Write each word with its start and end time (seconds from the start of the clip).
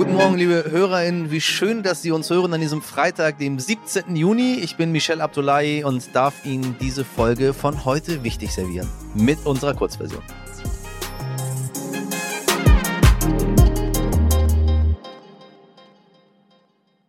Guten 0.00 0.14
Morgen, 0.14 0.38
liebe 0.38 0.64
HörerInnen. 0.66 1.30
Wie 1.30 1.42
schön, 1.42 1.82
dass 1.82 2.00
Sie 2.00 2.10
uns 2.10 2.30
hören 2.30 2.54
an 2.54 2.60
diesem 2.62 2.80
Freitag, 2.80 3.36
dem 3.36 3.58
17. 3.58 4.16
Juni. 4.16 4.54
Ich 4.54 4.78
bin 4.78 4.92
Michel 4.92 5.20
Abdullahi 5.20 5.84
und 5.84 6.16
darf 6.16 6.46
Ihnen 6.46 6.74
diese 6.80 7.04
Folge 7.04 7.52
von 7.52 7.84
heute 7.84 8.24
wichtig 8.24 8.50
servieren. 8.50 8.88
Mit 9.14 9.44
unserer 9.44 9.74
Kurzversion. 9.74 10.22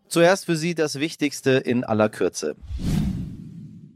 Zuerst 0.10 0.46
für 0.46 0.58
Sie 0.58 0.76
das 0.76 1.00
Wichtigste 1.00 1.52
in 1.52 1.86
aller 1.86 2.10
Kürze. 2.10 2.58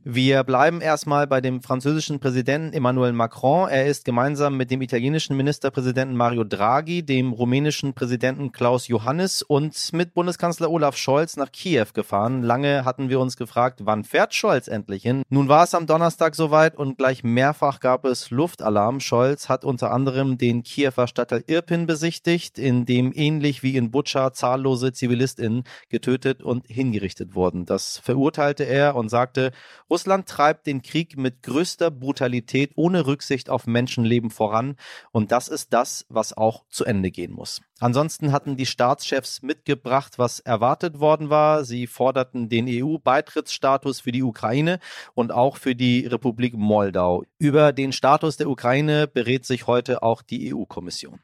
Wir 0.07 0.43
bleiben 0.43 0.81
erstmal 0.81 1.25
bei 1.25 1.41
dem 1.41 1.63
französischen 1.63 2.19
Präsidenten 2.19 2.73
Emmanuel 2.73 3.11
Macron. 3.11 3.67
Er 3.67 3.87
ist 3.87 4.05
gemeinsam 4.05 4.55
mit 4.55 4.69
dem 4.69 4.83
italienischen 4.83 5.35
Ministerpräsidenten 5.35 6.15
Mario 6.15 6.43
Draghi, 6.43 7.01
dem 7.01 7.33
rumänischen 7.33 7.95
Präsidenten 7.95 8.51
Klaus 8.51 8.87
Johannes 8.87 9.41
und 9.41 9.93
mit 9.93 10.13
Bundeskanzler 10.13 10.69
Olaf 10.69 10.95
Scholz 10.95 11.37
nach 11.37 11.51
Kiew 11.51 11.87
gefahren. 11.95 12.43
Lange 12.43 12.85
hatten 12.85 13.09
wir 13.09 13.19
uns 13.19 13.35
gefragt, 13.35 13.79
wann 13.85 14.03
fährt 14.03 14.35
Scholz 14.35 14.67
endlich 14.67 15.01
hin? 15.01 15.23
Nun 15.29 15.49
war 15.49 15.63
es 15.63 15.73
am 15.73 15.87
Donnerstag 15.87 16.35
soweit 16.35 16.77
und 16.77 16.99
gleich 16.99 17.23
mehrfach 17.23 17.79
gab 17.79 18.05
es 18.05 18.29
Luftalarm. 18.29 18.99
Scholz 18.99 19.49
hat 19.49 19.65
unter 19.65 19.89
anderem 19.89 20.37
den 20.37 20.61
Kiewer 20.61 21.07
Stadtteil 21.07 21.43
Irpin 21.47 21.87
besichtigt, 21.87 22.59
in 22.59 22.85
dem 22.85 23.11
ähnlich 23.15 23.63
wie 23.63 23.75
in 23.75 23.89
Butscha 23.89 24.33
zahllose 24.33 24.93
ZivilistInnen 24.93 25.63
getötet 25.89 26.43
und 26.43 26.67
hingerichtet 26.67 27.33
wurden. 27.33 27.65
Das 27.65 27.97
verurteilte 27.97 28.65
er 28.65 28.95
und 28.95 29.09
sagte, 29.09 29.51
Russland 29.95 30.27
treibt 30.27 30.67
den 30.67 30.81
Krieg 30.81 31.15
mit 31.15 31.41
größter 31.41 31.89
Brutalität 31.89 32.73
ohne 32.75 33.07
Rücksicht 33.07 33.49
auf 33.49 33.65
Menschenleben 33.65 34.29
voran 34.29 34.75
und 35.13 35.31
das 35.31 35.47
ist 35.47 35.71
das, 35.71 36.05
was 36.09 36.35
auch 36.35 36.65
zu 36.67 36.83
Ende 36.83 37.11
gehen 37.11 37.31
muss. 37.31 37.61
Ansonsten 37.79 38.33
hatten 38.33 38.57
die 38.57 38.65
Staatschefs 38.65 39.41
mitgebracht, 39.41 40.19
was 40.19 40.41
erwartet 40.41 40.99
worden 40.99 41.29
war. 41.29 41.63
Sie 41.63 41.87
forderten 41.87 42.49
den 42.49 42.65
EU-Beitrittsstatus 42.67 44.01
für 44.01 44.11
die 44.11 44.23
Ukraine 44.23 44.79
und 45.13 45.31
auch 45.31 45.55
für 45.55 45.75
die 45.75 46.05
Republik 46.05 46.55
Moldau. 46.55 47.23
Über 47.37 47.71
den 47.71 47.93
Status 47.93 48.35
der 48.35 48.49
Ukraine 48.49 49.07
berät 49.07 49.45
sich 49.45 49.65
heute 49.65 50.03
auch 50.03 50.21
die 50.21 50.53
EU-Kommission. 50.53 51.21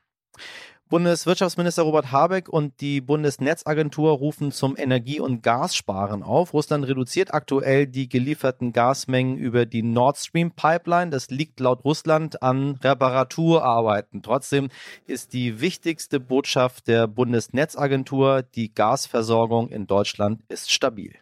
Bundeswirtschaftsminister 0.91 1.83
Robert 1.83 2.11
Habeck 2.11 2.49
und 2.49 2.81
die 2.81 2.99
Bundesnetzagentur 2.99 4.11
rufen 4.11 4.51
zum 4.51 4.75
Energie- 4.75 5.21
und 5.21 5.41
Gassparen 5.41 6.21
auf. 6.21 6.53
Russland 6.53 6.85
reduziert 6.85 7.33
aktuell 7.33 7.87
die 7.87 8.09
gelieferten 8.09 8.73
Gasmengen 8.73 9.37
über 9.37 9.65
die 9.65 9.83
Nord 9.83 10.17
Stream 10.17 10.51
Pipeline. 10.51 11.09
Das 11.09 11.29
liegt 11.29 11.61
laut 11.61 11.85
Russland 11.85 12.43
an 12.43 12.75
Reparaturarbeiten. 12.83 14.21
Trotzdem 14.21 14.67
ist 15.07 15.31
die 15.31 15.61
wichtigste 15.61 16.19
Botschaft 16.19 16.89
der 16.89 17.07
Bundesnetzagentur, 17.07 18.43
die 18.43 18.73
Gasversorgung 18.75 19.69
in 19.69 19.87
Deutschland 19.87 20.41
ist 20.49 20.73
stabil. 20.73 21.20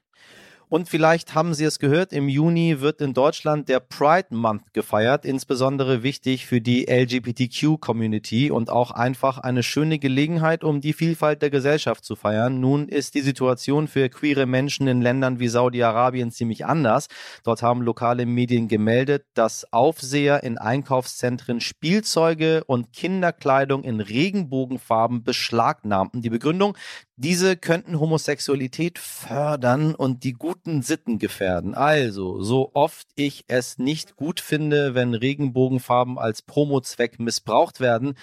Und 0.72 0.88
vielleicht 0.88 1.34
haben 1.34 1.56
Sie 1.56 1.64
es 1.64 1.80
gehört, 1.80 2.14
im 2.14 2.30
Juni 2.30 2.80
wird 2.80 3.02
in 3.02 3.16
Deutschland 3.16 3.70
der 3.70 3.80
Pride 3.80 4.28
Month 4.30 4.72
gefeiert, 4.72 5.26
insbesondere 5.26 6.04
wichtig 6.04 6.46
für 6.46 6.62
die 6.62 6.86
LGBTQ-Community 6.88 8.52
und 8.52 8.70
auch 8.70 8.92
einfach 8.92 9.40
eine 9.40 9.64
schöne 9.64 9.98
Gelegenheit, 9.98 10.64
um 10.64 10.80
die 10.80 10.94
Vielfalt 10.94 11.42
der 11.42 11.50
Gesellschaft 11.50 12.06
zu 12.06 12.16
feiern. 12.16 12.60
Nun 12.60 12.88
ist 12.88 13.16
die 13.16 13.22
Situation 13.22 13.88
für 13.88 14.10
queere 14.10 14.46
Menschen 14.46 14.88
in 14.88 15.02
Ländern 15.02 15.40
wie 15.40 15.48
Saudi-Arabien 15.48 16.30
ziemlich 16.30 16.68
anders. 16.68 17.08
Dort 17.44 17.64
haben 17.64 17.82
lokale 17.82 18.28
Medien 18.28 18.68
gemeldet, 18.68 19.26
dass 19.34 19.74
Aufseher 19.74 20.44
in 20.44 20.60
Einkaufszentren 20.60 21.62
Spielzeuge 21.62 22.64
und 22.66 22.94
Kinderkleidung 22.94 23.84
in 23.84 24.02
Regenbogenfarben 24.02 25.24
beschlagnahmten. 25.24 26.22
Die 26.22 26.30
Begründung, 26.30 26.78
diese 27.22 27.58
könnten 27.58 28.00
Homosexualität 28.00 28.98
fördern 28.98 29.94
und 29.94 30.24
die 30.24 30.32
guten 30.32 30.82
Sitten 30.82 31.20
gefährden. 31.20 31.76
Also, 31.76 32.42
so 32.42 32.72
oft 32.74 33.10
ich 33.16 33.44
es 33.50 33.78
nicht 33.78 34.16
gut 34.16 34.40
finde, 34.40 34.96
wenn 34.96 35.14
Regenbogenfarben 35.14 36.18
als 36.18 36.42
Promozweck 36.42 37.20
missbraucht 37.20 37.82
werden, 37.82 38.16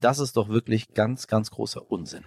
das 0.00 0.18
ist 0.18 0.36
doch 0.36 0.48
wirklich 0.48 0.94
ganz, 0.94 1.28
ganz 1.28 1.52
großer 1.52 1.92
Unsinn. 1.92 2.24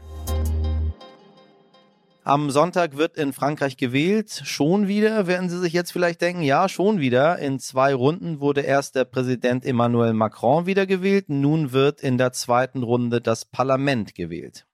Am 2.23 2.51
Sonntag 2.51 2.95
wird 2.95 3.17
in 3.17 3.33
Frankreich 3.33 3.75
gewählt. 3.75 4.43
Schon 4.45 4.87
wieder, 4.87 5.27
werden 5.27 5.49
Sie 5.49 5.59
sich 5.59 5.73
jetzt 5.73 5.91
vielleicht 5.91 6.21
denken, 6.21 6.41
ja, 6.41 6.69
schon 6.69 7.01
wieder. 7.01 7.37
In 7.39 7.59
zwei 7.59 7.93
Runden 7.93 8.39
wurde 8.39 8.61
erst 8.61 8.95
der 8.95 9.03
Präsident 9.03 9.65
Emmanuel 9.65 10.13
Macron 10.13 10.67
wiedergewählt. 10.67 11.27
Nun 11.27 11.73
wird 11.73 11.99
in 11.99 12.17
der 12.17 12.31
zweiten 12.31 12.81
Runde 12.81 13.19
das 13.19 13.43
Parlament 13.43 14.15
gewählt. 14.15 14.65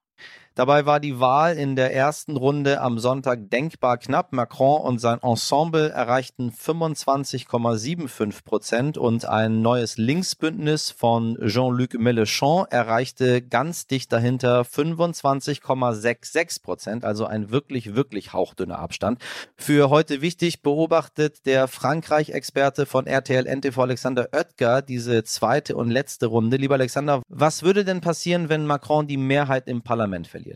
Dabei 0.59 0.85
war 0.85 0.99
die 0.99 1.21
Wahl 1.21 1.57
in 1.57 1.77
der 1.77 1.95
ersten 1.95 2.35
Runde 2.35 2.81
am 2.81 2.99
Sonntag 2.99 3.49
denkbar 3.49 3.97
knapp. 3.97 4.33
Macron 4.33 4.81
und 4.81 4.99
sein 4.99 5.19
Ensemble 5.21 5.87
erreichten 5.87 6.51
25,75 6.51 8.43
Prozent 8.43 8.97
und 8.97 9.23
ein 9.23 9.61
neues 9.61 9.97
Linksbündnis 9.97 10.91
von 10.91 11.37
Jean-Luc 11.45 11.93
Mélenchon 11.93 12.69
erreichte 12.69 13.41
ganz 13.41 13.87
dicht 13.87 14.11
dahinter 14.11 14.63
25,66 14.63 16.61
Prozent, 16.61 17.05
also 17.05 17.25
ein 17.25 17.51
wirklich, 17.51 17.95
wirklich 17.95 18.33
hauchdünner 18.33 18.79
Abstand. 18.79 19.21
Für 19.55 19.89
heute 19.89 20.19
wichtig 20.19 20.61
beobachtet 20.61 21.45
der 21.45 21.69
Frankreich-Experte 21.69 22.85
von 22.85 23.07
RTL 23.07 23.45
NTV 23.45 23.83
Alexander 23.83 24.27
Oetker 24.33 24.81
diese 24.81 25.23
zweite 25.23 25.77
und 25.77 25.89
letzte 25.89 26.25
Runde. 26.25 26.57
Lieber 26.57 26.75
Alexander, 26.75 27.21
was 27.29 27.63
würde 27.63 27.85
denn 27.85 28.01
passieren, 28.01 28.49
wenn 28.49 28.65
Macron 28.65 29.07
die 29.07 29.15
Mehrheit 29.15 29.69
im 29.69 29.83
Parlament 29.83 30.27
verliert? 30.27 30.48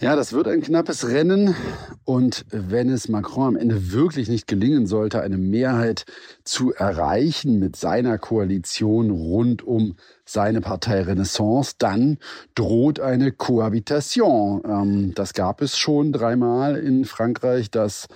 Ja, 0.00 0.16
das 0.16 0.32
wird 0.32 0.48
ein 0.48 0.62
knappes 0.62 1.08
Rennen. 1.08 1.54
Und 2.04 2.44
wenn 2.50 2.88
es 2.88 3.08
Macron 3.08 3.48
am 3.48 3.56
Ende 3.56 3.92
wirklich 3.92 4.28
nicht 4.28 4.46
gelingen 4.46 4.86
sollte, 4.86 5.20
eine 5.20 5.38
Mehrheit 5.38 6.04
zu 6.44 6.72
erreichen 6.72 7.58
mit 7.58 7.76
seiner 7.76 8.18
Koalition 8.18 9.10
rund 9.10 9.62
um 9.62 9.96
seine 10.24 10.60
Partei 10.60 11.02
Renaissance, 11.02 11.74
dann 11.78 12.18
droht 12.54 12.98
eine 13.00 13.32
Kohabitation. 13.32 14.62
Ähm, 14.64 15.14
das 15.14 15.34
gab 15.34 15.62
es 15.62 15.78
schon 15.78 16.12
dreimal 16.12 16.76
in 16.76 17.04
Frankreich, 17.04 17.70
dass 17.70 18.08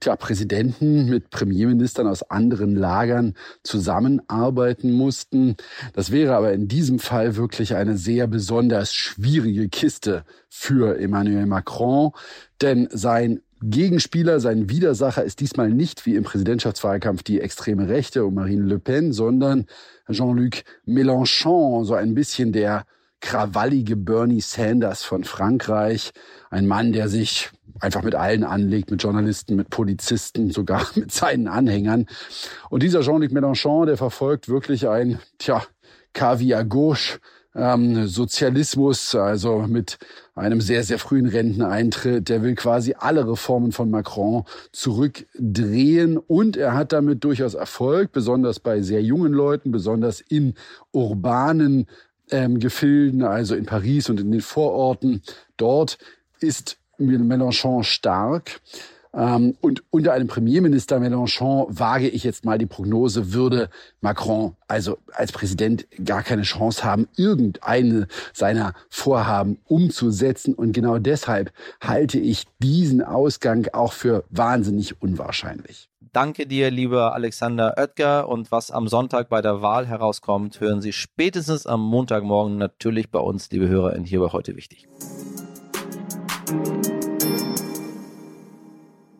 tja, 0.00 0.16
Präsidenten 0.16 1.06
mit 1.08 1.30
Premierministern 1.30 2.06
aus 2.06 2.22
anderen 2.22 2.74
Lagern 2.74 3.34
zusammenarbeiten 3.62 4.92
mussten. 4.92 5.56
Das 5.92 6.10
wäre 6.10 6.34
aber 6.34 6.52
in 6.52 6.68
diesem 6.68 6.98
Fall 6.98 7.36
wirklich 7.36 7.74
eine 7.74 7.96
sehr 7.96 8.26
besonders 8.26 8.94
schwierige 8.94 9.68
Kiste 9.68 10.24
für 10.48 10.98
Emmanuel 10.98 11.46
Macron, 11.46 12.12
denn 12.60 12.88
sein 12.90 13.40
Gegenspieler, 13.62 14.40
sein 14.40 14.70
Widersacher 14.70 15.22
ist 15.22 15.40
diesmal 15.40 15.68
nicht 15.68 16.06
wie 16.06 16.14
im 16.14 16.24
Präsidentschaftswahlkampf 16.24 17.22
die 17.22 17.42
extreme 17.42 17.88
Rechte 17.88 18.24
um 18.24 18.34
Marine 18.34 18.64
Le 18.64 18.78
Pen, 18.78 19.12
sondern 19.12 19.66
Jean-Luc 20.10 20.62
Mélenchon, 20.86 21.84
so 21.84 21.92
ein 21.92 22.14
bisschen 22.14 22.52
der 22.52 22.86
krawallige 23.20 23.96
Bernie 23.96 24.40
Sanders 24.40 25.02
von 25.02 25.24
Frankreich. 25.24 26.12
Ein 26.50 26.66
Mann, 26.66 26.92
der 26.92 27.08
sich 27.08 27.50
einfach 27.80 28.02
mit 28.02 28.14
allen 28.14 28.44
anlegt, 28.44 28.90
mit 28.90 29.02
Journalisten, 29.02 29.56
mit 29.56 29.70
Polizisten, 29.70 30.50
sogar 30.50 30.86
mit 30.94 31.12
seinen 31.12 31.48
Anhängern. 31.48 32.06
Und 32.68 32.82
dieser 32.82 33.00
Jean-Luc 33.00 33.30
Mélenchon, 33.30 33.86
der 33.86 33.96
verfolgt 33.96 34.48
wirklich 34.48 34.88
ein, 34.88 35.18
tja, 35.38 35.62
Caviar 36.12 36.64
gauche, 36.64 37.20
ähm, 37.54 38.06
Sozialismus, 38.06 39.14
also 39.14 39.64
mit 39.66 39.98
einem 40.34 40.60
sehr, 40.60 40.84
sehr 40.84 40.98
frühen 40.98 41.26
Renteneintritt. 41.26 42.28
Der 42.28 42.42
will 42.42 42.54
quasi 42.54 42.94
alle 42.98 43.26
Reformen 43.28 43.72
von 43.72 43.90
Macron 43.90 44.44
zurückdrehen 44.72 46.16
und 46.16 46.56
er 46.56 46.74
hat 46.74 46.92
damit 46.92 47.24
durchaus 47.24 47.54
Erfolg, 47.54 48.12
besonders 48.12 48.60
bei 48.60 48.82
sehr 48.82 49.02
jungen 49.02 49.32
Leuten, 49.32 49.72
besonders 49.72 50.20
in 50.20 50.54
urbanen 50.92 51.86
ähm, 52.30 52.58
Gefilden, 52.58 53.22
also 53.22 53.54
in 53.54 53.66
Paris 53.66 54.08
und 54.08 54.20
in 54.20 54.30
den 54.30 54.40
Vororten. 54.40 55.22
Dort 55.56 55.98
ist 56.40 56.78
Mélenchon 56.98 57.82
stark. 57.82 58.60
Ähm, 59.12 59.56
und 59.60 59.82
unter 59.90 60.12
einem 60.12 60.28
Premierminister 60.28 60.98
Mélenchon 60.98 61.66
wage 61.68 62.08
ich 62.08 62.22
jetzt 62.22 62.44
mal 62.44 62.58
die 62.58 62.66
Prognose, 62.66 63.32
würde 63.32 63.68
Macron 64.00 64.54
also 64.68 64.98
als 65.12 65.32
Präsident 65.32 65.86
gar 66.04 66.22
keine 66.22 66.42
Chance 66.42 66.84
haben, 66.84 67.08
irgendeine 67.16 68.06
seiner 68.32 68.74
Vorhaben 68.88 69.58
umzusetzen. 69.66 70.54
Und 70.54 70.72
genau 70.72 70.98
deshalb 70.98 71.52
halte 71.80 72.20
ich 72.20 72.44
diesen 72.62 73.02
Ausgang 73.02 73.66
auch 73.72 73.92
für 73.92 74.24
wahnsinnig 74.30 75.02
unwahrscheinlich. 75.02 75.89
Danke 76.12 76.46
dir, 76.46 76.72
lieber 76.72 77.14
Alexander 77.14 77.74
Oetker. 77.78 78.28
Und 78.28 78.50
was 78.50 78.72
am 78.72 78.88
Sonntag 78.88 79.28
bei 79.28 79.40
der 79.42 79.62
Wahl 79.62 79.86
herauskommt, 79.86 80.60
hören 80.60 80.80
Sie 80.80 80.92
spätestens 80.92 81.66
am 81.66 81.80
Montagmorgen 81.80 82.58
natürlich 82.58 83.10
bei 83.10 83.20
uns, 83.20 83.50
liebe 83.52 83.68
HörerInnen, 83.68 84.04
hier 84.04 84.18
bei 84.18 84.32
heute 84.32 84.56
wichtig. 84.56 84.88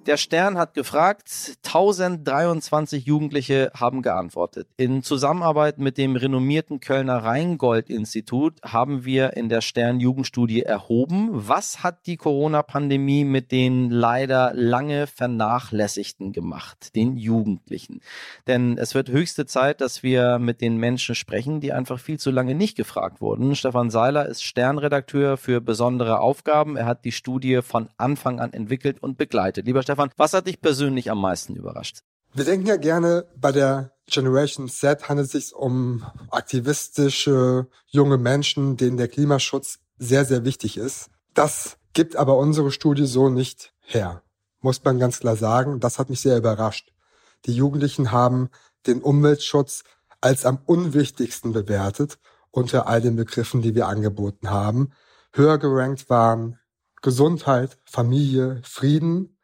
Der 0.07 0.17
Stern 0.17 0.57
hat 0.57 0.73
gefragt, 0.73 1.59
1023 1.63 3.05
Jugendliche 3.05 3.71
haben 3.75 4.01
geantwortet. 4.01 4.67
In 4.79 5.03
Zusammenarbeit 5.03 5.77
mit 5.77 5.99
dem 5.99 6.17
renommierten 6.17 6.81
Kölner 6.81 7.19
Rheingold-Institut 7.19 8.55
haben 8.63 9.05
wir 9.05 9.37
in 9.37 9.51
der 9.51 9.61
Stern 9.61 10.01
Jugendstudie 10.01 10.63
erhoben, 10.63 11.29
was 11.33 11.83
hat 11.83 12.07
die 12.07 12.17
Corona-Pandemie 12.17 13.25
mit 13.25 13.53
den 13.53 13.91
leider 13.91 14.53
lange 14.55 15.07
vernachlässigten 15.07 16.33
gemacht, 16.33 16.97
den 16.97 17.19
Jugendlichen. 17.19 18.01
Denn 18.47 18.79
es 18.79 18.95
wird 18.95 19.11
höchste 19.11 19.45
Zeit, 19.45 19.83
dass 19.83 20.03
wir 20.03 20.39
mit 20.39 20.63
den 20.63 20.79
Menschen 20.79 21.15
sprechen, 21.15 21.61
die 21.61 21.75
einfach 21.75 22.01
viel 22.01 22.19
zu 22.19 22.31
lange 22.31 22.55
nicht 22.55 22.75
gefragt 22.75 23.21
wurden. 23.21 23.55
Stefan 23.55 23.91
Seiler 23.91 24.25
ist 24.25 24.45
Sternredakteur 24.45 25.37
für 25.37 25.61
besondere 25.61 26.21
Aufgaben. 26.21 26.79
Er 26.79 26.87
hat 26.87 27.05
die 27.05 27.13
Studie 27.13 27.61
von 27.61 27.91
Anfang 27.99 28.41
an 28.41 28.55
entwickelt 28.55 29.03
und 29.03 29.19
begleitet. 29.19 29.67
Lieber 29.67 29.90
Stefan, 29.91 30.13
was 30.17 30.35
hat 30.35 30.47
dich 30.47 30.61
persönlich 30.61 31.11
am 31.11 31.21
meisten 31.21 31.57
überrascht? 31.57 32.05
Wir 32.33 32.45
denken 32.45 32.65
ja 32.65 32.77
gerne, 32.77 33.27
bei 33.37 33.51
der 33.51 33.91
Generation 34.07 34.69
Z 34.69 35.09
handelt 35.09 35.27
es 35.27 35.33
sich 35.33 35.53
um 35.53 36.07
aktivistische 36.31 37.67
junge 37.87 38.17
Menschen, 38.17 38.77
denen 38.77 38.99
der 38.99 39.09
Klimaschutz 39.09 39.81
sehr, 39.99 40.25
sehr 40.25 40.45
wichtig 40.45 40.77
ist. 40.77 41.11
Das 41.35 41.77
gibt 41.93 42.15
aber 42.15 42.39
unsere 42.39 42.71
Studie 42.71 43.07
so 43.07 43.31
nicht 43.31 43.73
her, 43.81 44.23
muss 44.61 44.81
man 44.85 45.01
ganz 45.01 45.19
klar 45.19 45.35
sagen. 45.35 45.81
Das 45.81 45.99
hat 45.99 46.09
mich 46.09 46.21
sehr 46.21 46.39
überrascht. 46.39 46.93
Die 47.47 47.53
Jugendlichen 47.53 48.13
haben 48.13 48.49
den 48.87 49.03
Umweltschutz 49.03 49.83
als 50.21 50.47
am 50.47 50.61
unwichtigsten 50.67 51.53
bewertet 51.53 52.21
unter 52.53 52.87
all 52.87 53.01
den 53.01 53.17
Begriffen, 53.17 53.61
die 53.61 53.75
wir 53.75 53.89
angeboten 53.89 54.51
haben. 54.51 54.93
Höher 55.33 55.59
gerankt 55.59 56.09
waren 56.09 56.61
Gesundheit, 57.03 57.77
Familie, 57.85 58.61
Frieden 58.63 59.37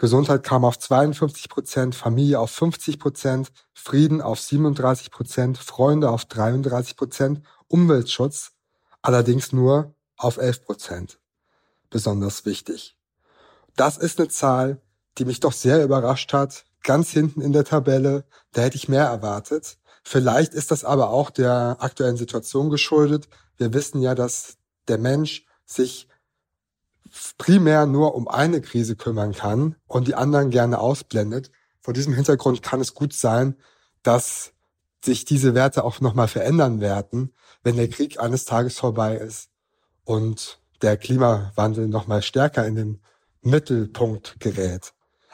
Gesundheit 0.00 0.42
kam 0.44 0.64
auf 0.64 0.78
52 0.78 1.50
Prozent, 1.50 1.94
Familie 1.94 2.40
auf 2.40 2.50
50 2.52 2.98
Prozent, 2.98 3.52
Frieden 3.74 4.22
auf 4.22 4.40
37 4.40 5.10
Prozent, 5.10 5.58
Freunde 5.58 6.08
auf 6.08 6.24
33 6.24 6.96
Prozent, 6.96 7.42
Umweltschutz 7.68 8.52
allerdings 9.02 9.52
nur 9.52 9.94
auf 10.16 10.38
11 10.38 10.64
Prozent. 10.64 11.18
Besonders 11.90 12.46
wichtig. 12.46 12.96
Das 13.76 13.98
ist 13.98 14.18
eine 14.18 14.28
Zahl, 14.28 14.80
die 15.18 15.26
mich 15.26 15.40
doch 15.40 15.52
sehr 15.52 15.84
überrascht 15.84 16.32
hat. 16.32 16.64
Ganz 16.82 17.10
hinten 17.10 17.42
in 17.42 17.52
der 17.52 17.64
Tabelle, 17.64 18.24
da 18.52 18.62
hätte 18.62 18.76
ich 18.76 18.88
mehr 18.88 19.04
erwartet. 19.04 19.76
Vielleicht 20.02 20.54
ist 20.54 20.70
das 20.70 20.82
aber 20.82 21.10
auch 21.10 21.28
der 21.28 21.76
aktuellen 21.80 22.16
Situation 22.16 22.70
geschuldet. 22.70 23.28
Wir 23.58 23.74
wissen 23.74 24.00
ja, 24.00 24.14
dass 24.14 24.56
der 24.88 24.96
Mensch 24.96 25.44
sich 25.66 26.08
primär 27.38 27.86
nur 27.86 28.14
um 28.14 28.28
eine 28.28 28.60
Krise 28.60 28.96
kümmern 28.96 29.32
kann 29.32 29.76
und 29.86 30.08
die 30.08 30.14
anderen 30.14 30.50
gerne 30.50 30.78
ausblendet. 30.78 31.50
Vor 31.80 31.94
diesem 31.94 32.14
Hintergrund 32.14 32.62
kann 32.62 32.80
es 32.80 32.94
gut 32.94 33.12
sein, 33.12 33.56
dass 34.02 34.52
sich 35.04 35.24
diese 35.24 35.54
Werte 35.54 35.84
auch 35.84 36.00
nochmal 36.00 36.28
verändern 36.28 36.80
werden, 36.80 37.32
wenn 37.62 37.76
der 37.76 37.88
Krieg 37.88 38.20
eines 38.20 38.44
Tages 38.44 38.78
vorbei 38.78 39.16
ist 39.16 39.48
und 40.04 40.60
der 40.82 40.96
Klimawandel 40.96 41.88
nochmal 41.88 42.22
stärker 42.22 42.66
in 42.66 42.74
den 42.74 43.00
Mittelpunkt 43.42 44.38
gerät. 44.40 44.92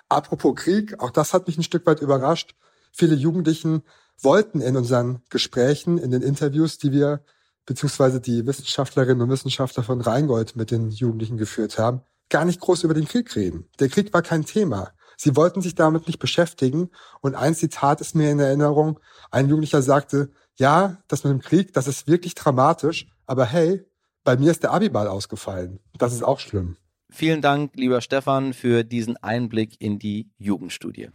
Apropos 0.08 0.54
Krieg, 0.54 1.00
auch 1.00 1.10
das 1.10 1.32
hat 1.32 1.46
mich 1.46 1.58
ein 1.58 1.64
Stück 1.64 1.86
weit 1.86 2.00
überrascht. 2.00 2.54
Viele 2.92 3.14
Jugendlichen 3.14 3.82
wollten 4.20 4.60
in 4.60 4.76
unseren 4.76 5.22
Gesprächen, 5.30 5.98
in 5.98 6.10
den 6.10 6.22
Interviews, 6.22 6.78
die 6.78 6.92
wir 6.92 7.22
beziehungsweise 7.66 8.20
die 8.20 8.46
Wissenschaftlerinnen 8.46 9.20
und 9.22 9.30
Wissenschaftler 9.30 9.82
von 9.82 10.00
Rheingold 10.00 10.56
mit 10.56 10.70
den 10.70 10.90
Jugendlichen 10.90 11.36
geführt 11.36 11.78
haben, 11.78 12.00
gar 12.30 12.44
nicht 12.44 12.60
groß 12.60 12.84
über 12.84 12.94
den 12.94 13.06
Krieg 13.06 13.34
reden. 13.36 13.68
Der 13.78 13.88
Krieg 13.88 14.12
war 14.14 14.22
kein 14.22 14.44
Thema. 14.44 14.92
Sie 15.16 15.36
wollten 15.36 15.62
sich 15.62 15.74
damit 15.74 16.06
nicht 16.06 16.18
beschäftigen. 16.18 16.90
Und 17.20 17.34
ein 17.34 17.54
Zitat 17.54 18.00
ist 18.00 18.14
mir 18.14 18.30
in 18.30 18.38
Erinnerung. 18.38 19.00
Ein 19.30 19.48
Jugendlicher 19.48 19.82
sagte, 19.82 20.30
ja, 20.56 20.98
das 21.08 21.24
mit 21.24 21.32
dem 21.32 21.40
Krieg, 21.40 21.72
das 21.72 21.86
ist 21.86 22.06
wirklich 22.06 22.34
dramatisch, 22.34 23.06
aber 23.26 23.44
hey, 23.44 23.84
bei 24.24 24.36
mir 24.36 24.50
ist 24.50 24.62
der 24.62 24.72
Abiball 24.72 25.08
ausgefallen. 25.08 25.80
Das 25.98 26.12
ist 26.12 26.22
auch 26.22 26.40
schlimm. 26.40 26.76
Vielen 27.10 27.40
Dank, 27.40 27.72
lieber 27.76 28.00
Stefan, 28.00 28.52
für 28.52 28.82
diesen 28.82 29.16
Einblick 29.18 29.80
in 29.80 29.98
die 29.98 30.30
Jugendstudie. 30.38 31.10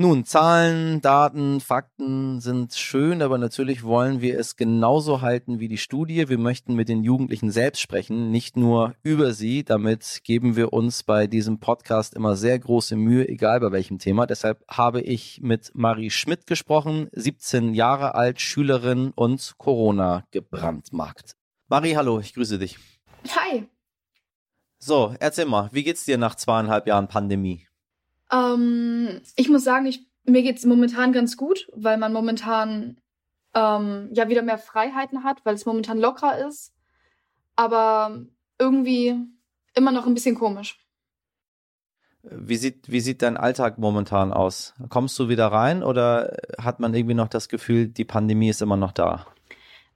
Nun, 0.00 0.24
Zahlen, 0.24 1.02
Daten, 1.02 1.60
Fakten 1.60 2.40
sind 2.40 2.72
schön, 2.72 3.20
aber 3.20 3.36
natürlich 3.36 3.82
wollen 3.82 4.22
wir 4.22 4.40
es 4.40 4.56
genauso 4.56 5.20
halten 5.20 5.60
wie 5.60 5.68
die 5.68 5.76
Studie. 5.76 6.30
Wir 6.30 6.38
möchten 6.38 6.74
mit 6.74 6.88
den 6.88 7.04
Jugendlichen 7.04 7.50
selbst 7.50 7.82
sprechen, 7.82 8.30
nicht 8.30 8.56
nur 8.56 8.94
über 9.02 9.34
sie. 9.34 9.62
Damit 9.62 10.20
geben 10.24 10.56
wir 10.56 10.72
uns 10.72 11.02
bei 11.02 11.26
diesem 11.26 11.60
Podcast 11.60 12.14
immer 12.14 12.34
sehr 12.34 12.58
große 12.58 12.96
Mühe, 12.96 13.28
egal 13.28 13.60
bei 13.60 13.72
welchem 13.72 13.98
Thema. 13.98 14.26
Deshalb 14.26 14.64
habe 14.70 15.02
ich 15.02 15.42
mit 15.42 15.70
Marie 15.74 16.08
Schmidt 16.08 16.46
gesprochen, 16.46 17.10
17 17.12 17.74
Jahre 17.74 18.14
alt, 18.14 18.40
Schülerin 18.40 19.12
und 19.14 19.52
Corona 19.58 20.24
gebrandmarkt. 20.30 21.36
Marie, 21.68 21.94
hallo, 21.94 22.20
ich 22.20 22.32
grüße 22.32 22.58
dich. 22.58 22.78
Hi. 23.36 23.68
So, 24.78 25.14
erzähl 25.20 25.44
mal, 25.44 25.68
wie 25.72 25.84
geht's 25.84 26.06
dir 26.06 26.16
nach 26.16 26.36
zweieinhalb 26.36 26.86
Jahren 26.86 27.06
Pandemie? 27.06 27.66
Ähm, 28.30 29.20
ich 29.36 29.48
muss 29.48 29.64
sagen, 29.64 29.86
ich, 29.86 30.06
mir 30.24 30.42
geht's 30.42 30.64
momentan 30.64 31.12
ganz 31.12 31.36
gut, 31.36 31.68
weil 31.72 31.98
man 31.98 32.12
momentan 32.12 33.00
ähm, 33.54 34.10
ja 34.12 34.28
wieder 34.28 34.42
mehr 34.42 34.58
Freiheiten 34.58 35.24
hat, 35.24 35.44
weil 35.44 35.54
es 35.54 35.66
momentan 35.66 35.98
lockerer 35.98 36.46
ist. 36.46 36.72
Aber 37.56 38.24
irgendwie 38.58 39.16
immer 39.74 39.92
noch 39.92 40.06
ein 40.06 40.14
bisschen 40.14 40.34
komisch. 40.34 40.78
Wie 42.22 42.56
sieht, 42.56 42.90
wie 42.90 43.00
sieht 43.00 43.22
dein 43.22 43.38
Alltag 43.38 43.78
momentan 43.78 44.32
aus? 44.32 44.74
Kommst 44.90 45.18
du 45.18 45.28
wieder 45.28 45.46
rein 45.46 45.82
oder 45.82 46.36
hat 46.58 46.78
man 46.78 46.92
irgendwie 46.92 47.14
noch 47.14 47.28
das 47.28 47.48
Gefühl, 47.48 47.88
die 47.88 48.04
Pandemie 48.04 48.50
ist 48.50 48.60
immer 48.60 48.76
noch 48.76 48.92
da? 48.92 49.26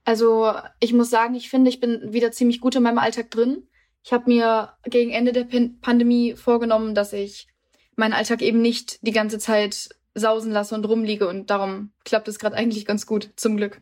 Also 0.05 0.51
ich 0.79 0.93
muss 0.93 1.09
sagen, 1.09 1.35
ich 1.35 1.49
finde, 1.49 1.69
ich 1.69 1.79
bin 1.79 2.13
wieder 2.13 2.31
ziemlich 2.31 2.61
gut 2.61 2.75
in 2.75 2.83
meinem 2.83 2.97
Alltag 2.97 3.29
drin. 3.29 3.67
Ich 4.03 4.11
habe 4.11 4.29
mir 4.29 4.73
gegen 4.83 5.11
Ende 5.11 5.33
der 5.33 5.47
Pandemie 5.81 6.33
vorgenommen, 6.33 6.95
dass 6.95 7.13
ich 7.13 7.47
meinen 7.95 8.13
Alltag 8.13 8.41
eben 8.41 8.61
nicht 8.61 9.05
die 9.05 9.11
ganze 9.11 9.39
Zeit 9.39 9.89
sausen 10.13 10.51
lasse 10.51 10.75
und 10.75 10.85
rumliege 10.85 11.27
und 11.27 11.49
darum 11.49 11.91
klappt 12.05 12.27
es 12.27 12.39
gerade 12.39 12.55
eigentlich 12.55 12.85
ganz 12.85 13.05
gut, 13.05 13.31
zum 13.35 13.57
Glück. 13.57 13.81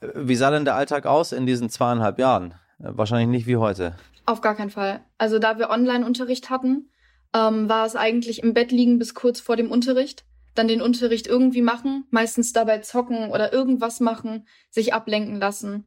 Wie 0.00 0.36
sah 0.36 0.50
denn 0.50 0.64
der 0.64 0.76
Alltag 0.76 1.06
aus 1.06 1.32
in 1.32 1.46
diesen 1.46 1.70
zweieinhalb 1.70 2.18
Jahren? 2.18 2.54
Wahrscheinlich 2.78 3.28
nicht 3.28 3.46
wie 3.46 3.56
heute. 3.56 3.96
Auf 4.26 4.40
gar 4.40 4.54
keinen 4.54 4.70
Fall. 4.70 5.00
Also 5.18 5.38
da 5.38 5.58
wir 5.58 5.70
Online-Unterricht 5.70 6.50
hatten, 6.50 6.90
ähm, 7.34 7.68
war 7.68 7.84
es 7.86 7.96
eigentlich 7.96 8.42
im 8.42 8.54
Bett 8.54 8.70
liegen 8.70 8.98
bis 8.98 9.14
kurz 9.14 9.40
vor 9.40 9.56
dem 9.56 9.70
Unterricht, 9.70 10.24
dann 10.54 10.68
den 10.68 10.82
Unterricht 10.82 11.26
irgendwie 11.26 11.62
machen, 11.62 12.04
meistens 12.10 12.52
dabei 12.52 12.78
zocken 12.78 13.30
oder 13.30 13.52
irgendwas 13.52 14.00
machen, 14.00 14.46
sich 14.70 14.94
ablenken 14.94 15.40
lassen. 15.40 15.86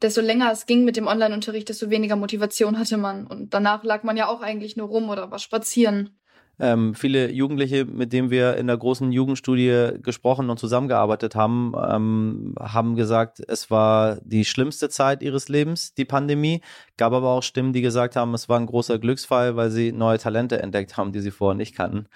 Desto 0.00 0.20
länger 0.20 0.52
es 0.52 0.66
ging 0.66 0.84
mit 0.84 0.96
dem 0.96 1.08
Online-Unterricht, 1.08 1.68
desto 1.68 1.90
weniger 1.90 2.14
Motivation 2.14 2.78
hatte 2.78 2.96
man. 2.96 3.26
Und 3.26 3.52
danach 3.52 3.82
lag 3.82 4.04
man 4.04 4.16
ja 4.16 4.28
auch 4.28 4.42
eigentlich 4.42 4.76
nur 4.76 4.88
rum 4.88 5.08
oder 5.08 5.30
war 5.30 5.40
spazieren. 5.40 6.18
Ähm, 6.60 6.94
viele 6.94 7.30
Jugendliche, 7.30 7.84
mit 7.84 8.12
denen 8.12 8.30
wir 8.30 8.56
in 8.56 8.66
der 8.66 8.76
großen 8.76 9.12
Jugendstudie 9.12 9.98
gesprochen 10.02 10.50
und 10.50 10.58
zusammengearbeitet 10.58 11.34
haben, 11.34 11.72
ähm, 11.76 12.54
haben 12.58 12.96
gesagt, 12.96 13.40
es 13.46 13.70
war 13.70 14.18
die 14.22 14.44
schlimmste 14.44 14.88
Zeit 14.88 15.22
ihres 15.22 15.48
Lebens, 15.48 15.94
die 15.94 16.04
Pandemie. 16.04 16.60
Gab 16.96 17.12
aber 17.12 17.28
auch 17.28 17.42
Stimmen, 17.42 17.72
die 17.72 17.82
gesagt 17.82 18.16
haben, 18.16 18.34
es 18.34 18.48
war 18.48 18.58
ein 18.58 18.66
großer 18.66 18.98
Glücksfall, 18.98 19.56
weil 19.56 19.70
sie 19.70 19.92
neue 19.92 20.18
Talente 20.18 20.60
entdeckt 20.60 20.96
haben, 20.96 21.12
die 21.12 21.20
sie 21.20 21.30
vorher 21.30 21.56
nicht 21.56 21.74
kannten. 21.76 22.06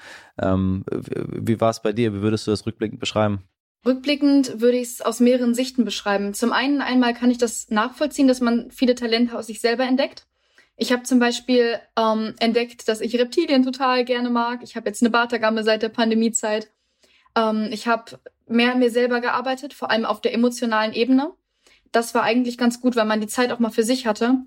Ähm, 0.41 0.85
wie 0.89 1.61
war 1.61 1.71
es 1.71 1.81
bei 1.81 1.93
dir? 1.93 2.13
Wie 2.15 2.23
würdest 2.23 2.47
du 2.47 2.51
das 2.51 2.67
rückblickend 2.67 3.01
beschreiben? 3.01 3.45
Rückblickend 3.85 4.61
würde 4.61 4.77
ich 4.77 4.89
es 4.89 5.01
aus 5.03 5.19
mehreren 5.19 5.55
Sichten 5.55 5.85
beschreiben. 5.85 6.35
Zum 6.35 6.53
einen 6.53 6.81
einmal 6.81 7.15
kann 7.15 7.31
ich 7.31 7.39
das 7.39 7.69
nachvollziehen, 7.69 8.29
dass 8.29 8.41
man 8.41 8.71
viele 8.71 8.95
Talente 8.95 9.37
aus 9.37 9.49
sich 9.49 9.61
selber 9.61 9.85
entdeckt. 9.85 10.27
Ich 10.77 10.93
habe 10.93 11.03
zum 11.03 11.19
Beispiel 11.19 11.79
ähm, 11.97 12.35
entdeckt, 12.39 12.89
dass 12.89 13.01
ich 13.01 13.19
Reptilien 13.19 13.63
total 13.63 14.05
gerne 14.05 14.31
mag. 14.31 14.61
Ich 14.63 14.75
habe 14.77 14.89
jetzt 14.89 15.03
eine 15.03 15.11
Bartagamme 15.11 15.65
seit 15.65 15.83
der 15.83 15.91
Pandemiezeit. 15.91 16.71
Ähm, 17.37 17.69
ich 17.71 17.87
habe 17.87 18.19
mehr 18.47 18.73
an 18.73 18.79
mir 18.79 18.91
selber 18.91 19.21
gearbeitet, 19.21 19.75
vor 19.75 19.91
allem 19.91 20.05
auf 20.05 20.21
der 20.21 20.35
emotionalen 20.35 20.93
Ebene. 20.93 21.33
Das 21.93 22.15
war 22.15 22.23
eigentlich 22.23 22.59
ganz 22.59 22.81
gut, 22.81 22.97
weil 22.97 23.05
man 23.05 23.21
die 23.21 23.27
Zeit 23.27 23.53
auch 23.53 23.59
mal 23.59 23.71
für 23.71 23.83
sich 23.83 24.07
hatte. 24.07 24.39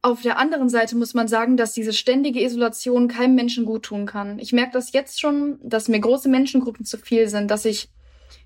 Auf 0.00 0.22
der 0.22 0.38
anderen 0.38 0.68
Seite 0.68 0.94
muss 0.94 1.14
man 1.14 1.26
sagen, 1.26 1.56
dass 1.56 1.72
diese 1.72 1.92
ständige 1.92 2.42
Isolation 2.42 3.08
keinem 3.08 3.34
Menschen 3.34 3.64
gut 3.64 3.84
tun 3.84 4.06
kann. 4.06 4.38
Ich 4.38 4.52
merke 4.52 4.72
das 4.72 4.92
jetzt 4.92 5.20
schon, 5.20 5.58
dass 5.62 5.88
mir 5.88 5.98
große 5.98 6.28
Menschengruppen 6.28 6.84
zu 6.84 6.98
viel 6.98 7.28
sind, 7.28 7.50
dass 7.50 7.64
ich 7.64 7.88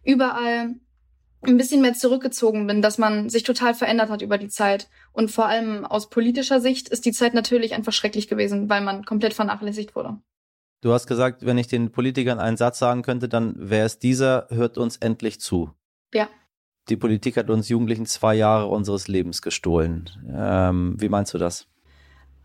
überall 0.05 0.77
ein 1.43 1.57
bisschen 1.57 1.81
mehr 1.81 1.95
zurückgezogen 1.95 2.67
bin, 2.67 2.83
dass 2.83 2.99
man 2.99 3.29
sich 3.29 3.43
total 3.43 3.75
verändert 3.75 4.11
hat 4.11 4.23
über 4.23 4.39
die 4.39 4.49
Zeit. 4.49 4.89
Und 5.13 5.31
vor 5.31 5.47
allem 5.47 5.85
aus 5.85 6.09
politischer 6.09 6.61
Sicht 6.61 6.89
ist 6.89 7.05
die 7.05 7.13
Zeit 7.13 7.35
natürlich 7.35 7.75
einfach 7.75 7.93
schrecklich 7.93 8.29
gewesen, 8.29 8.69
weil 8.69 8.81
man 8.81 9.05
komplett 9.05 9.35
vernachlässigt 9.35 9.97
wurde. 9.97 10.19
Du 10.83 10.93
hast 10.93 11.07
gesagt, 11.07 11.47
wenn 11.47 11.59
ich 11.59 11.69
den 11.69 11.93
Politikern 11.93 12.41
einen 12.41 12.57
Satz 12.57 12.79
sagen 12.79 13.03
könnte, 13.03 13.29
dann 13.29 13.55
wäre 13.57 13.87
es 13.87 13.99
dieser, 13.99 14.47
hört 14.51 14.79
uns 14.79 14.97
endlich 14.97 15.41
zu. 15.41 15.71
Ja. 16.13 16.29
Die 16.89 16.97
Politik 16.97 17.37
hat 17.37 17.51
uns 17.51 17.69
Jugendlichen 17.69 18.07
zwei 18.07 18.35
Jahre 18.35 18.67
unseres 18.67 19.07
Lebens 19.07 19.43
gestohlen. 19.43 20.11
Ähm, 20.29 20.97
wie 20.99 21.09
meinst 21.09 21.33
du 21.35 21.39
das? 21.39 21.69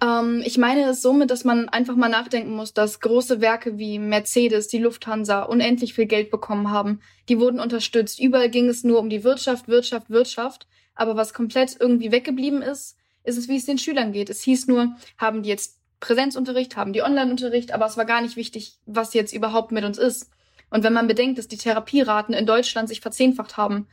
Ähm, 0.02 0.44
ich 0.46 0.58
meine 0.58 0.84
es 0.90 1.02
somit, 1.02 1.32
dass 1.32 1.44
man 1.44 1.70
einfach 1.70 1.96
mal 1.96 2.10
nachdenken 2.10 2.56
muss, 2.56 2.74
dass 2.74 3.00
große 3.00 3.42
Werke 3.42 3.78
wie 3.78 4.00
Mercedes, 4.00 4.68
die 4.68 4.80
Lufthansa 4.80 5.44
unendlich 5.44 5.94
viel 5.94 6.06
Geld 6.06 6.30
bekommen 6.30 6.70
haben. 6.70 7.02
Die 7.30 7.40
wurden 7.40 7.60
unterstützt. 7.60 8.20
Überall 8.20 8.50
ging 8.50 8.70
es 8.70 8.84
nur 8.84 9.00
um 9.00 9.10
die 9.10 9.24
Wirtschaft, 9.24 9.68
Wirtschaft, 9.68 10.10
Wirtschaft. 10.10 10.68
Aber 10.96 11.16
was 11.16 11.34
komplett 11.34 11.78
irgendwie 11.80 12.12
weggeblieben 12.12 12.62
ist, 12.62 12.98
ist 13.24 13.38
es, 13.38 13.48
wie 13.48 13.58
es 13.58 13.66
den 13.66 13.78
Schülern 13.78 14.14
geht. 14.14 14.30
Es 14.30 14.42
hieß 14.44 14.68
nur, 14.68 14.96
haben 15.18 15.44
die 15.44 15.50
jetzt 15.50 15.78
Präsenzunterricht, 16.00 16.78
haben 16.78 16.94
die 16.94 17.02
Online-Unterricht, 17.02 17.74
aber 17.74 17.86
es 17.86 17.98
war 17.98 18.06
gar 18.06 18.22
nicht 18.22 18.36
wichtig, 18.36 18.78
was 18.86 19.14
jetzt 19.14 19.34
überhaupt 19.34 19.72
mit 19.72 19.84
uns 19.84 19.98
ist. 19.98 20.30
Und 20.70 20.84
wenn 20.84 20.94
man 20.94 21.08
bedenkt, 21.08 21.38
dass 21.38 21.48
die 21.48 21.58
Therapieraten 21.58 22.34
in 22.34 22.46
Deutschland 22.46 22.88
sich 22.88 23.02
verzehnfacht 23.02 23.58
haben, 23.58 23.88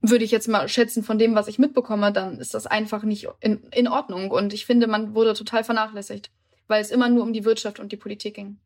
würde 0.00 0.24
ich 0.24 0.30
jetzt 0.30 0.48
mal 0.48 0.68
schätzen 0.68 1.02
von 1.02 1.18
dem, 1.18 1.34
was 1.34 1.48
ich 1.48 1.58
mitbekomme, 1.58 2.12
dann 2.12 2.38
ist 2.38 2.54
das 2.54 2.66
einfach 2.66 3.02
nicht 3.02 3.28
in, 3.40 3.62
in 3.72 3.88
Ordnung. 3.88 4.30
Und 4.30 4.52
ich 4.52 4.66
finde, 4.66 4.86
man 4.86 5.14
wurde 5.14 5.34
total 5.34 5.64
vernachlässigt, 5.64 6.30
weil 6.68 6.80
es 6.80 6.90
immer 6.90 7.08
nur 7.08 7.22
um 7.22 7.32
die 7.32 7.44
Wirtschaft 7.44 7.80
und 7.80 7.92
die 7.92 7.96
Politik 7.96 8.34
ging. 8.34 8.58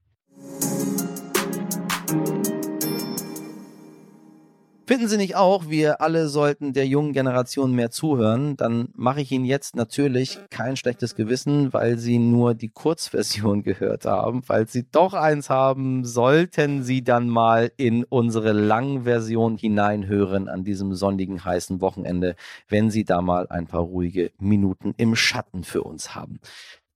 Finden 4.90 5.06
Sie 5.06 5.18
nicht 5.18 5.36
auch, 5.36 5.68
wir 5.68 6.00
alle 6.00 6.26
sollten 6.26 6.72
der 6.72 6.84
jungen 6.84 7.12
Generation 7.12 7.76
mehr 7.76 7.92
zuhören? 7.92 8.56
Dann 8.56 8.88
mache 8.96 9.20
ich 9.20 9.30
Ihnen 9.30 9.44
jetzt 9.44 9.76
natürlich 9.76 10.40
kein 10.50 10.74
schlechtes 10.74 11.14
Gewissen, 11.14 11.72
weil 11.72 11.96
Sie 11.96 12.18
nur 12.18 12.54
die 12.54 12.70
Kurzversion 12.70 13.62
gehört 13.62 14.04
haben. 14.04 14.42
Falls 14.42 14.72
Sie 14.72 14.90
doch 14.90 15.14
eins 15.14 15.48
haben, 15.48 16.04
sollten 16.04 16.82
Sie 16.82 17.04
dann 17.04 17.28
mal 17.28 17.70
in 17.76 18.02
unsere 18.02 18.50
Langversion 18.50 19.56
hineinhören 19.56 20.48
an 20.48 20.64
diesem 20.64 20.92
sonnigen, 20.96 21.44
heißen 21.44 21.80
Wochenende, 21.80 22.34
wenn 22.68 22.90
Sie 22.90 23.04
da 23.04 23.22
mal 23.22 23.46
ein 23.48 23.68
paar 23.68 23.82
ruhige 23.82 24.32
Minuten 24.40 24.94
im 24.96 25.14
Schatten 25.14 25.62
für 25.62 25.84
uns 25.84 26.16
haben. 26.16 26.40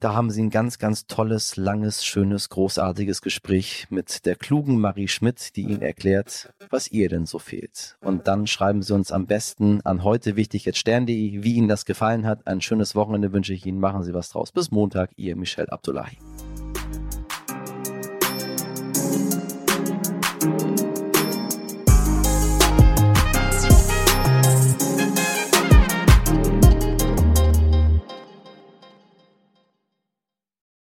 Da 0.05 0.13
haben 0.13 0.31
Sie 0.31 0.43
ein 0.43 0.51
ganz, 0.51 0.79
ganz 0.79 1.07
tolles, 1.07 1.57
langes, 1.57 2.05
schönes, 2.05 2.51
großartiges 2.51 3.23
Gespräch 3.23 3.87
mit 3.89 4.27
der 4.27 4.37
klugen 4.37 4.79
Marie 4.79 5.09
Schmidt, 5.09 5.57
die 5.57 5.63
Ihnen 5.63 5.81
erklärt, 5.81 6.53
was 6.69 6.93
ihr 6.93 7.09
denn 7.09 7.25
so 7.25 7.39
fehlt. 7.39 7.97
Und 8.03 8.29
dann 8.29 8.47
schreiben 8.47 8.83
Sie 8.83 8.93
uns 8.93 9.13
am 9.13 9.25
besten 9.25 9.81
an 9.83 10.05
heute 10.05 10.37
wichtig 10.37 10.67
jetzt 10.67 10.77
stern.de, 10.77 11.43
wie 11.43 11.55
Ihnen 11.55 11.69
das 11.69 11.87
gefallen 11.87 12.27
hat. 12.27 12.47
Ein 12.47 12.61
schönes 12.61 12.95
Wochenende 12.95 13.33
wünsche 13.33 13.55
ich 13.55 13.65
Ihnen. 13.65 13.81
Machen 13.81 14.03
Sie 14.03 14.13
was 14.13 14.29
draus. 14.29 14.53
Bis 14.53 14.71
Montag, 14.71 15.09
Ihr 15.17 15.37
Michel 15.37 15.71
Abdullahi. 15.71 16.19